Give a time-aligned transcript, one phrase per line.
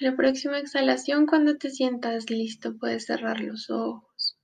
[0.00, 4.36] La próxima exhalación, cuando te sientas listo, puedes cerrar los ojos.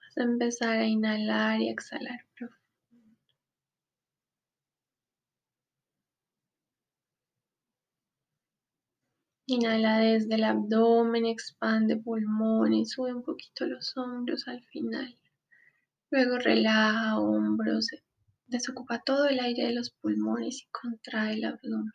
[0.00, 2.20] Vas a empezar a inhalar y exhalar
[9.46, 15.18] Inhala desde el abdomen, expande pulmones, sube un poquito los hombros al final.
[16.10, 17.88] Luego relaja hombros,
[18.46, 21.92] desocupa todo el aire de los pulmones y contrae el abdomen.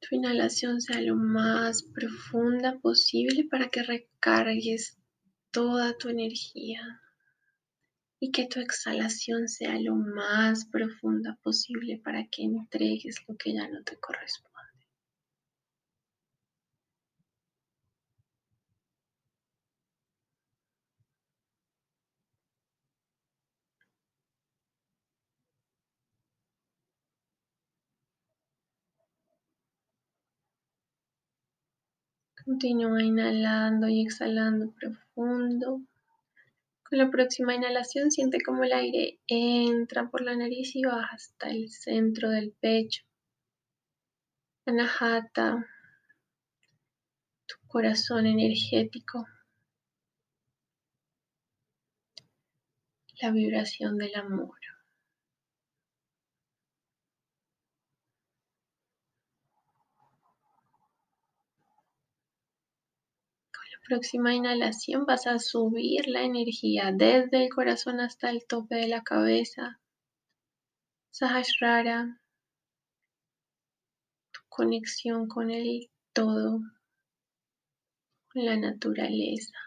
[0.00, 4.98] Tu inhalación sea lo más profunda posible para que recargues
[5.50, 7.00] toda tu energía
[8.24, 13.68] y que tu exhalación sea lo más profunda posible para que entregues lo que ya
[13.68, 14.54] no te corresponde.
[32.42, 35.82] Continúa inhalando y exhalando profundo.
[36.88, 41.48] Con la próxima inhalación siente como el aire entra por la nariz y baja hasta
[41.48, 43.02] el centro del pecho.
[44.66, 45.66] Anahata,
[47.46, 49.26] tu corazón energético.
[53.20, 54.58] La vibración del amor.
[63.86, 69.02] Próxima inhalación vas a subir la energía desde el corazón hasta el tope de la
[69.02, 69.80] cabeza.
[71.10, 72.20] Sahasrara,
[74.32, 76.60] tu conexión con el todo,
[78.32, 79.58] con la naturaleza,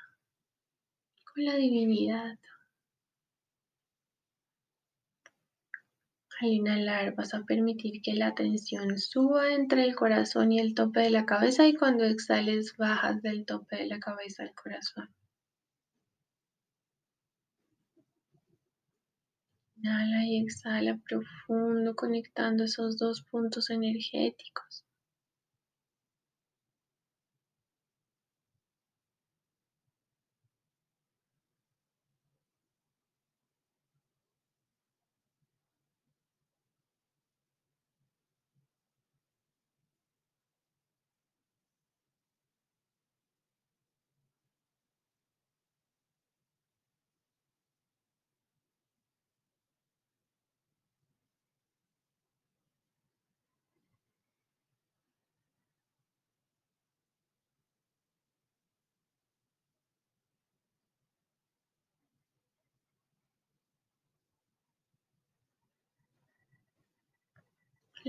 [1.23, 2.37] con la divinidad.
[6.39, 11.01] Al inhalar vas a permitir que la tensión suba entre el corazón y el tope
[11.01, 15.13] de la cabeza y cuando exhales bajas del tope de la cabeza al corazón.
[19.77, 24.86] Inhala y exhala profundo conectando esos dos puntos energéticos.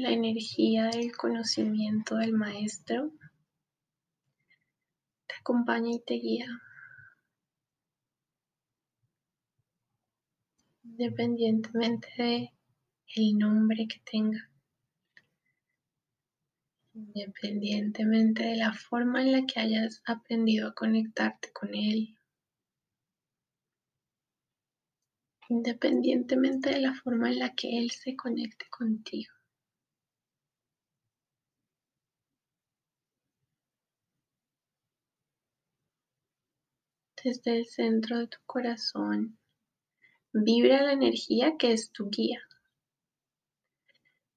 [0.01, 3.13] La energía del conocimiento del maestro
[5.27, 6.47] te acompaña y te guía.
[10.85, 12.53] Independientemente de
[13.17, 14.51] el nombre que tenga.
[16.95, 22.17] Independientemente de la forma en la que hayas aprendido a conectarte con él.
[25.49, 29.38] Independientemente de la forma en la que él se conecte contigo.
[37.25, 39.39] Desde el centro de tu corazón
[40.33, 42.41] vibra la energía que es tu guía.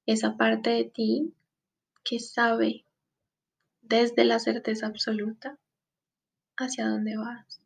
[0.06, 1.34] Esa parte de ti
[2.04, 2.86] que sabe
[3.82, 5.58] desde la certeza absoluta
[6.58, 7.62] hacia dónde vas.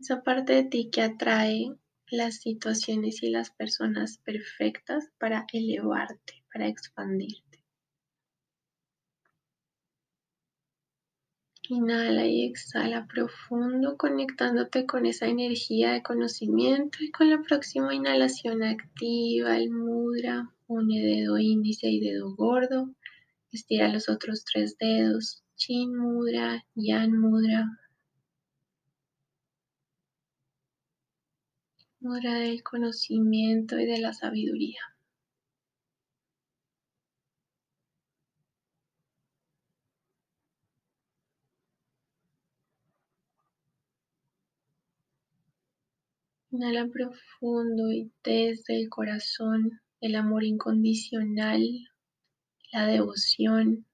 [0.00, 1.74] Esa parte de ti que atrae
[2.10, 7.42] las situaciones y las personas perfectas para elevarte, para expandir.
[11.70, 18.62] Inhala y exhala profundo, conectándote con esa energía de conocimiento y con la próxima inhalación
[18.62, 22.94] activa el mudra, une dedo índice y dedo gordo,
[23.52, 27.66] estira los otros tres dedos, chin mudra, yan mudra,
[32.00, 34.80] mudra del conocimiento y de la sabiduría.
[46.50, 51.60] Inhala profundo y desde el corazón el amor incondicional
[52.72, 53.84] la devoción.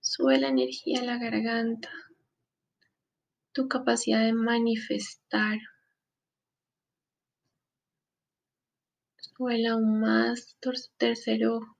[0.00, 1.90] Sube la energía a la garganta,
[3.52, 5.58] tu capacidad de manifestar.
[9.16, 11.76] Sube aún más tu tercer ojo,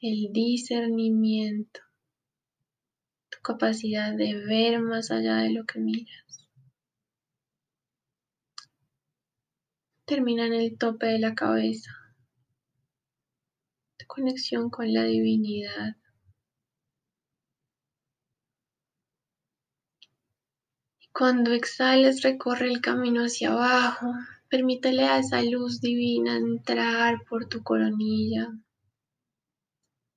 [0.00, 1.80] el discernimiento,
[3.30, 6.41] tu capacidad de ver más allá de lo que miras.
[10.12, 11.90] Termina en el tope de la cabeza,
[13.96, 15.96] tu conexión con la divinidad.
[21.14, 24.12] Cuando exhales, recorre el camino hacia abajo.
[24.50, 28.52] Permítele a esa luz divina entrar por tu coronilla,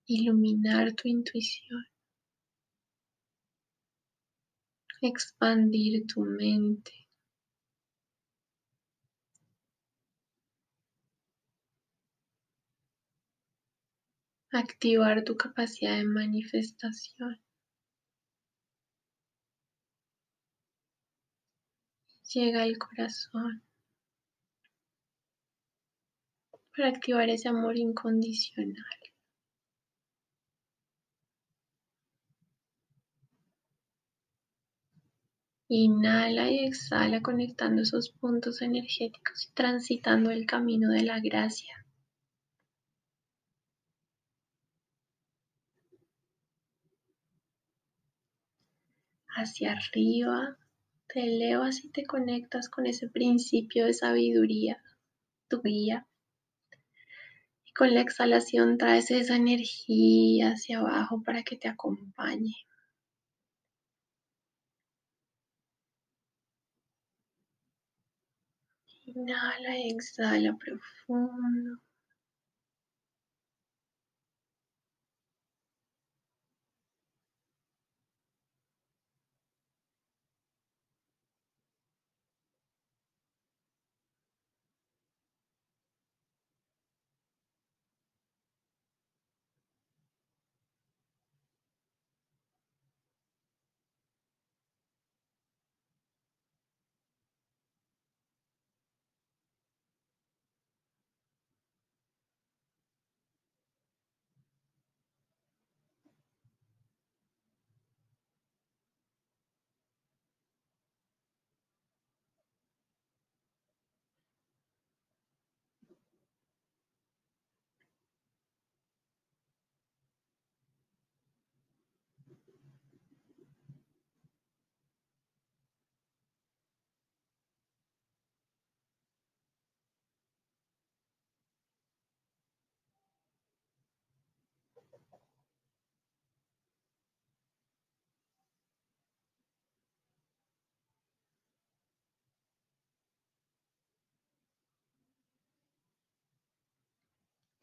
[0.07, 1.85] iluminar tu intuición,
[5.01, 7.04] expandir tu mente.
[14.55, 17.39] Activar tu capacidad de manifestación.
[22.35, 23.63] llega al corazón
[26.75, 28.75] para activar ese amor incondicional.
[35.69, 41.84] Inhala y exhala conectando esos puntos energéticos y transitando el camino de la gracia.
[49.37, 50.57] Hacia arriba
[51.07, 54.81] te elevas y te conectas con ese principio de sabiduría,
[55.49, 56.07] tu guía.
[57.65, 62.55] Y con la exhalación traes esa energía hacia abajo para que te acompañe.
[69.05, 71.84] Inhala y exhala profundo.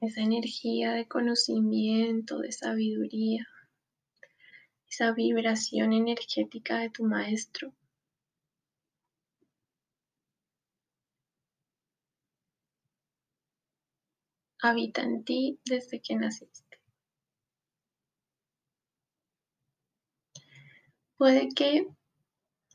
[0.03, 3.47] Esa energía de conocimiento, de sabiduría,
[4.89, 7.73] esa vibración energética de tu maestro.
[14.61, 16.81] Habita en ti desde que naciste.
[21.17, 21.87] Puede que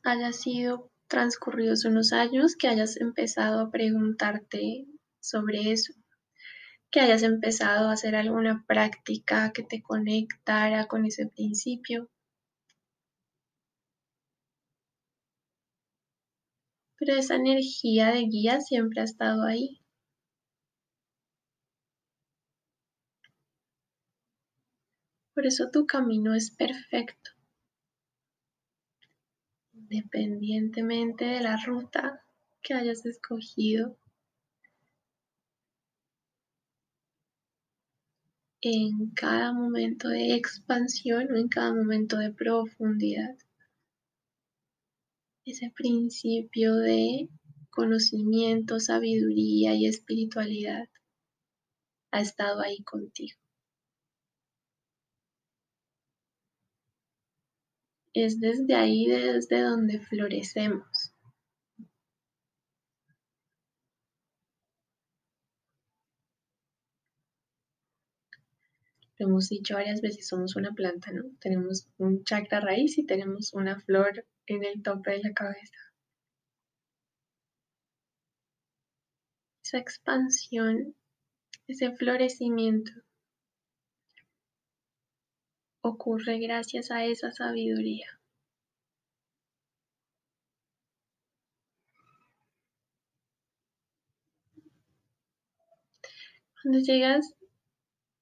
[0.03, 4.85] haya sido transcurridos unos años que hayas empezado a preguntarte
[5.19, 5.93] sobre eso
[6.91, 12.09] que hayas empezado a hacer alguna práctica que te conectara con ese principio.
[16.97, 19.81] Pero esa energía de guía siempre ha estado ahí.
[25.33, 27.29] Por eso tu camino es perfecto.
[29.73, 32.23] Independientemente de la ruta
[32.63, 33.95] que hayas escogido,
[38.61, 43.35] en cada momento de expansión o en cada momento de profundidad.
[45.45, 47.29] Ese principio de
[47.69, 50.89] conocimiento, sabiduría y espiritualidad
[52.11, 53.39] ha estado ahí contigo.
[58.13, 61.13] Es desde ahí desde donde florecemos.
[69.19, 71.23] Lo hemos dicho varias veces, somos una planta, ¿no?
[71.39, 75.77] Tenemos un chakra raíz y tenemos una flor en el tope de la cabeza.
[79.63, 80.95] Esa expansión,
[81.67, 82.91] ese florecimiento
[85.81, 88.19] ocurre gracias a esa sabiduría.
[96.61, 97.33] Cuando llegas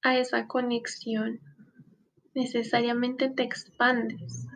[0.06, 1.40] a esa conexión,
[2.32, 4.46] necesariamente te expandes.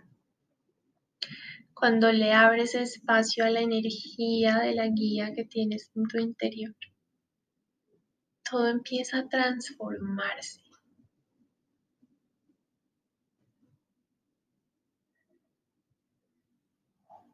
[1.74, 6.76] Cuando le abres espacio a la energía de la guía que tienes en tu interior,
[8.48, 10.60] todo empieza a transformarse.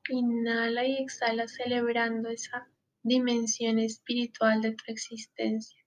[0.08, 2.66] Inhala y exhala celebrando esa
[3.02, 5.85] dimensión espiritual de tu existencia.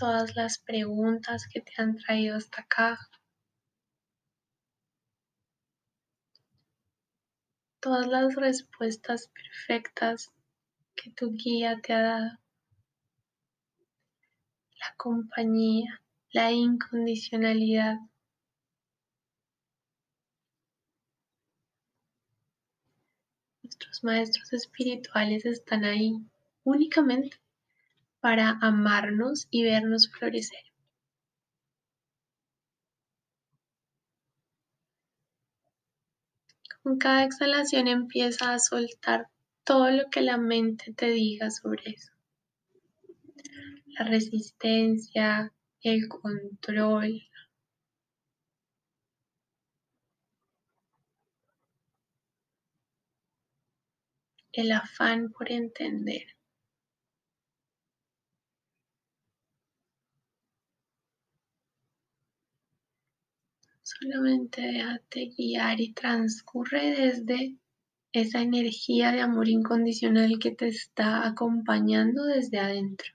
[0.00, 2.98] Todas las preguntas que te han traído hasta acá.
[7.80, 10.32] Todas las respuestas perfectas
[10.96, 12.38] que tu guía te ha dado.
[14.78, 16.00] La compañía
[16.32, 17.98] la incondicionalidad.
[23.62, 26.24] Nuestros maestros espirituales están ahí
[26.64, 27.39] únicamente
[28.20, 30.60] para amarnos y vernos florecer.
[36.82, 39.28] Con cada exhalación empieza a soltar
[39.64, 42.12] todo lo que la mente te diga sobre eso.
[43.86, 47.22] La resistencia, el control
[54.52, 56.26] el afán por entender.
[64.00, 67.56] Solamente déjate guiar y transcurre desde
[68.12, 73.12] esa energía de amor incondicional que te está acompañando desde adentro.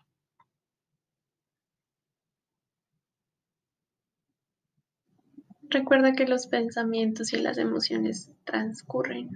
[5.70, 9.32] Recuerda que los pensamientos y las emociones transcurren,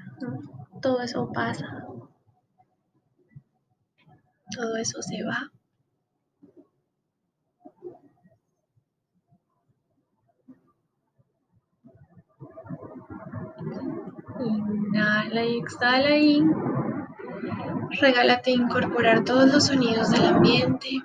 [0.83, 1.87] todo eso pasa,
[4.55, 5.51] todo eso se va.
[14.39, 16.43] Inhala y exhala y
[17.99, 21.03] regálate incorporar todos los sonidos del ambiente.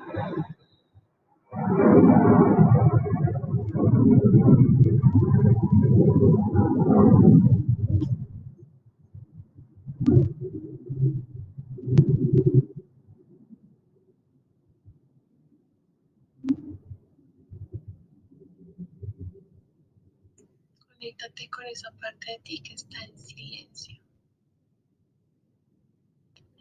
[21.05, 24.01] Conéctate con esa parte de ti que está en silencio,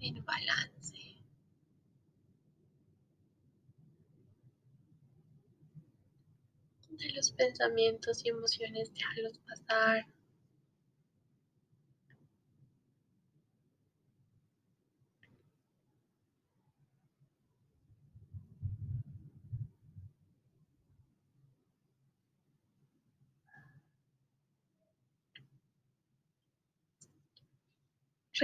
[0.01, 0.97] en balance.
[6.89, 10.12] De los pensamientos y emociones, déjalos pasar.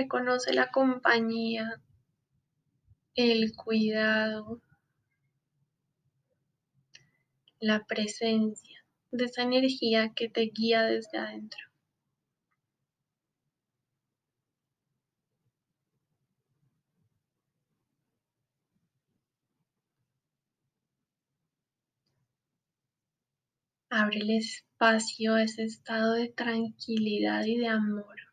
[0.01, 1.81] Reconoce la compañía,
[3.15, 4.61] el cuidado,
[7.59, 11.59] la presencia de esa energía que te guía desde adentro.
[23.89, 28.28] Abre el espacio a ese estado de tranquilidad y de amor.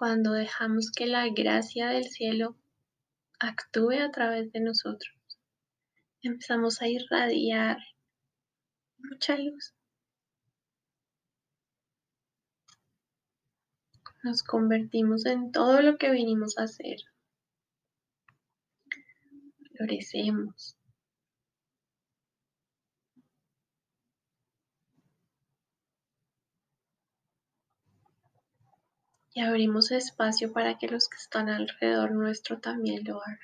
[0.00, 2.56] Cuando dejamos que la gracia del cielo
[3.38, 5.14] actúe a través de nosotros.
[6.22, 7.76] Empezamos a irradiar
[8.96, 9.74] mucha luz.
[14.22, 17.00] Nos convertimos en todo lo que vinimos a hacer.
[19.76, 20.79] Florecemos.
[29.34, 33.38] Y abrimos espacio para que los que están alrededor nuestro también lo hagan.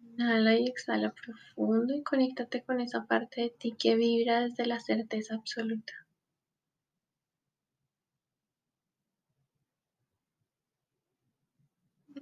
[0.00, 4.78] Inhala y exhala profundo y conéctate con esa parte de ti que vibra desde la
[4.80, 5.94] certeza absoluta.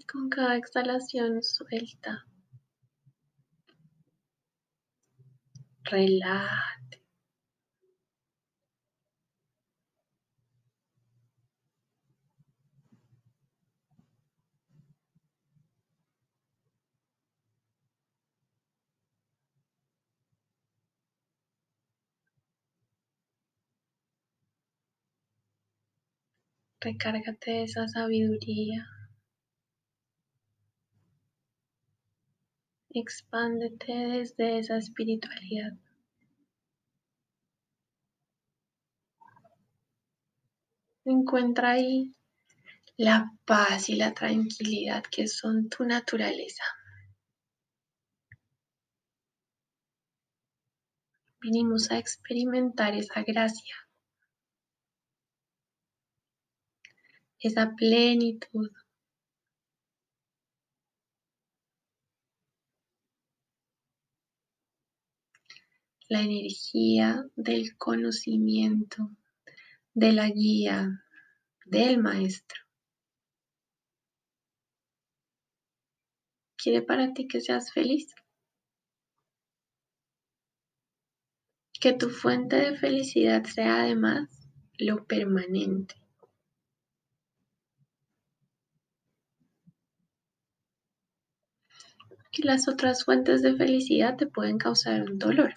[0.06, 2.26] con cada exhalación suelta
[5.84, 6.99] relájate.
[26.82, 28.86] Recárgate de esa sabiduría.
[32.88, 35.72] Expándete desde esa espiritualidad.
[41.04, 42.14] Encuentra ahí
[42.96, 46.64] la paz y la tranquilidad que son tu naturaleza.
[51.42, 53.74] Vinimos a experimentar esa gracia,
[57.40, 58.70] esa plenitud,
[66.08, 69.10] la energía del conocimiento,
[69.94, 71.04] de la guía,
[71.64, 72.60] del maestro.
[76.56, 78.14] Quiere para ti que seas feliz.
[81.80, 84.28] Que tu fuente de felicidad sea además
[84.78, 85.99] lo permanente.
[92.42, 95.52] Las otras fuentes de felicidad te pueden causar un dolor.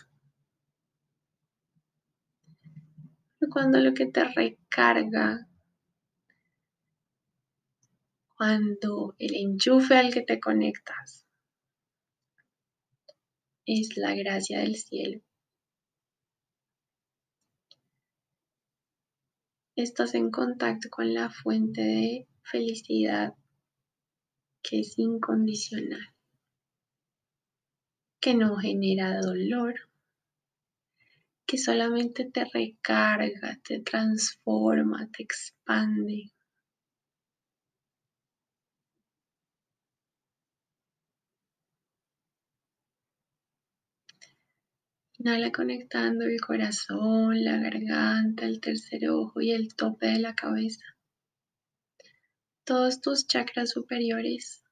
[3.50, 5.48] cuando lo que te recarga,
[8.36, 11.26] cuando el enchufe al que te conectas
[13.66, 15.22] es la gracia del cielo.
[19.76, 23.34] Estás en contacto con la fuente de felicidad
[24.62, 26.13] que es incondicional,
[28.24, 29.76] que no genera dolor,
[31.46, 36.32] que solamente te recarga, te transforma, te expande.
[45.20, 50.86] Inhala conectando el corazón, la garganta, el tercer ojo y el tope de la cabeza.
[52.64, 54.63] Todos tus chakras superiores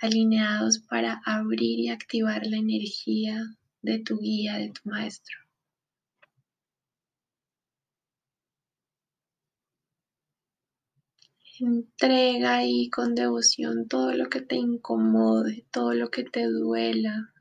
[0.00, 5.36] alineados para abrir y activar la energía de tu guía, de tu maestro.
[11.60, 17.34] Entrega ahí con devoción todo lo que te incomode, todo lo que te duela,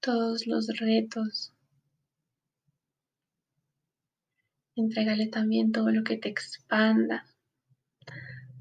[0.00, 1.52] todos los retos.
[4.76, 7.26] Entrégale también todo lo que te expanda,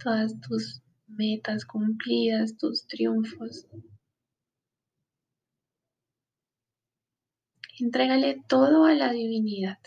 [0.05, 3.65] todas tus metas cumplidas, tus triunfos.
[7.79, 9.79] Entrégale todo a la divinidad.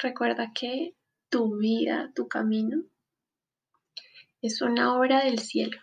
[0.00, 0.94] Recuerda que
[1.28, 2.84] tu vida, tu camino,
[4.40, 5.76] es una obra del cielo.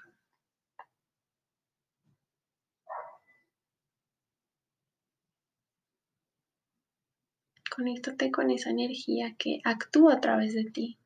[7.75, 10.97] Conéctate con esa energía que actúa a través de ti,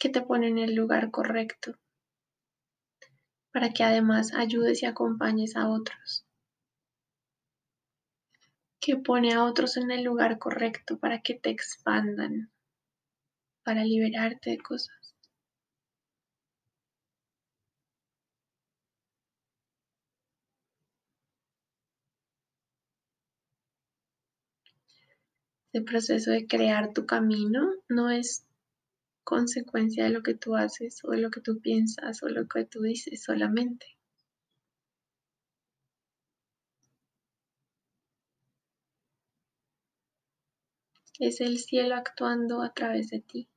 [0.00, 1.76] que te pone en el lugar correcto,
[3.52, 6.24] para que además ayudes y acompañes a otros
[8.82, 12.50] que pone a otros en el lugar correcto para que te expandan,
[13.64, 15.14] para liberarte de cosas.
[25.72, 28.44] El proceso de crear tu camino no es
[29.24, 32.64] consecuencia de lo que tú haces o de lo que tú piensas o lo que
[32.64, 33.86] tú dices solamente.
[41.22, 43.48] Es el cielo actuando a través de ti.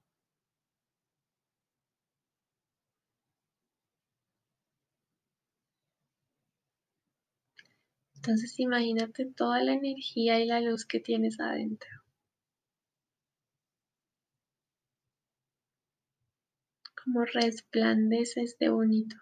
[8.16, 11.90] Entonces imagínate toda la energía y la luz que tienes adentro.
[17.04, 19.16] Como resplandece este bonito.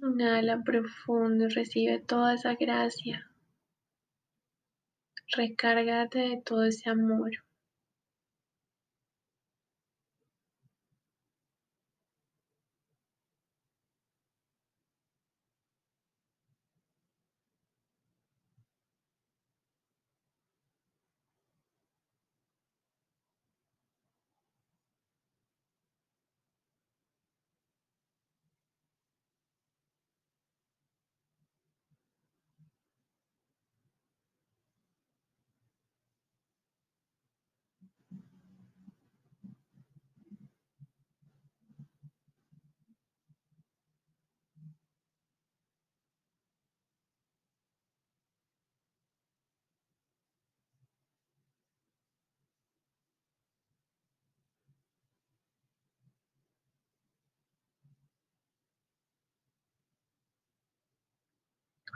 [0.00, 3.28] Inhala profundo y recibe toda esa gracia.
[5.36, 7.32] Recárgate de todo ese amor.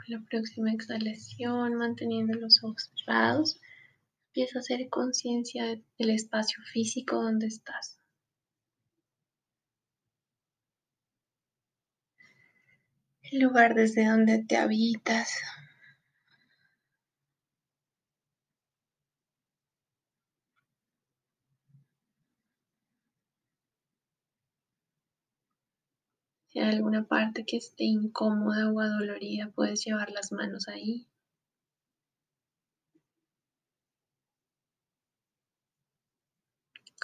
[0.07, 3.61] La próxima exhalación, manteniendo los ojos cerrados,
[4.27, 7.97] empieza a hacer conciencia del espacio físico donde estás.
[13.21, 15.39] El lugar desde donde te habitas.
[26.53, 31.07] Si hay alguna parte que esté incómoda o adolorida, puedes llevar las manos ahí.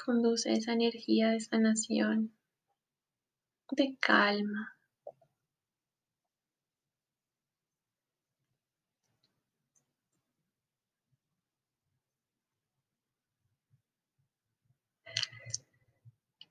[0.06, 2.32] Conduce esa energía de sanación,
[3.72, 4.79] de calma.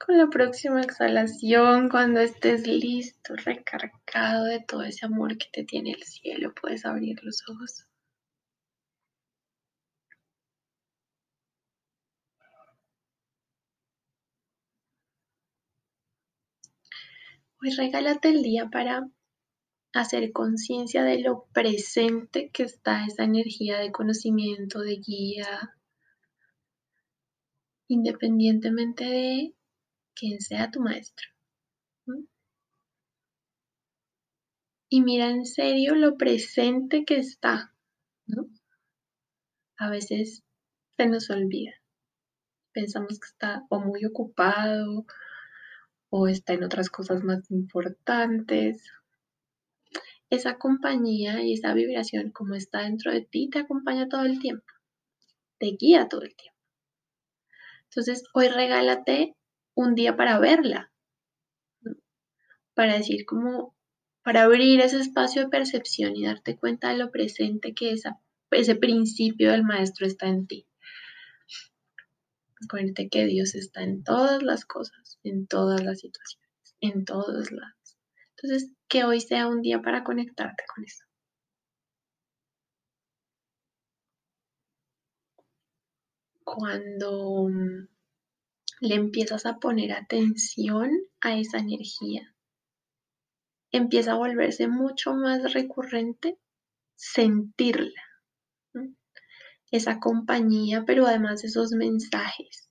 [0.08, 5.90] Con la próxima exhalación, cuando estés listo, recargado de todo ese amor que te tiene
[5.90, 7.86] el cielo, puedes abrir los ojos.
[17.60, 19.06] Hoy regálate el día para
[19.92, 25.76] hacer conciencia de lo presente que está esa energía de conocimiento, de guía,
[27.88, 29.57] independientemente de
[30.18, 31.26] quien sea tu maestro.
[34.90, 37.74] Y mira en serio lo presente que está.
[39.76, 40.42] A veces
[40.96, 41.72] se nos olvida.
[42.72, 45.06] Pensamos que está o muy ocupado
[46.10, 48.90] o está en otras cosas más importantes.
[50.30, 54.66] Esa compañía y esa vibración como está dentro de ti te acompaña todo el tiempo,
[55.58, 56.58] te guía todo el tiempo.
[57.84, 59.37] Entonces, hoy regálate
[59.80, 60.90] un día para verla,
[62.74, 63.76] para decir como,
[64.24, 67.94] para abrir ese espacio de percepción y darte cuenta de lo presente que
[68.50, 70.66] ese principio del maestro está en ti.
[72.64, 77.98] Acuérdate que Dios está en todas las cosas, en todas las situaciones, en todos lados.
[78.30, 81.04] Entonces, que hoy sea un día para conectarte con eso.
[86.42, 87.48] Cuando
[88.80, 92.34] le empiezas a poner atención a esa energía,
[93.70, 96.38] empieza a volverse mucho más recurrente
[96.96, 98.02] sentirla,
[99.70, 102.68] esa compañía, pero además esos mensajes.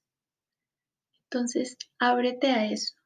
[1.30, 2.97] Entonces, ábrete a eso.